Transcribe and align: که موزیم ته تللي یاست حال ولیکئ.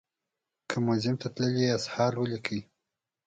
که 0.69 0.75
موزیم 0.85 1.15
ته 1.21 1.27
تللي 1.35 1.61
یاست 1.69 1.87
حال 1.93 2.13
ولیکئ. 2.17 2.59